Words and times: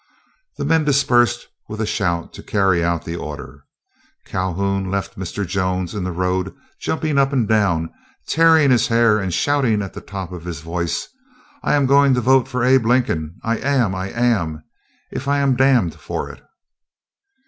The 0.57 0.65
men 0.65 0.83
dispersed 0.83 1.45
with 1.67 1.79
a 1.79 1.85
shout 1.85 2.33
to 2.33 2.41
carry 2.41 2.83
out 2.83 3.05
the 3.05 3.15
order. 3.15 3.65
Calhoun 4.25 4.89
left 4.89 5.15
Mr. 5.15 5.45
Jones 5.45 5.93
in 5.93 6.03
the 6.03 6.11
road 6.11 6.55
jumping 6.79 7.19
up 7.19 7.31
and 7.31 7.47
down, 7.47 7.93
tearing 8.27 8.71
his 8.71 8.87
hair 8.87 9.19
and 9.19 9.31
shouting 9.31 9.83
at 9.83 9.93
the 9.93 10.01
top 10.01 10.31
of 10.31 10.43
his 10.45 10.61
voice, 10.61 11.07
"I 11.61 11.75
am 11.75 11.85
going 11.85 12.15
to 12.15 12.19
vote 12.21 12.47
for 12.47 12.63
Abe 12.63 12.83
Lincoln. 12.87 13.35
I 13.43 13.57
am—I 13.59 14.07
am, 14.09 14.63
if 15.11 15.27
I 15.27 15.37
am 15.37 15.55
damned 15.55 15.93
for 15.93 16.31
it!" 16.31 16.41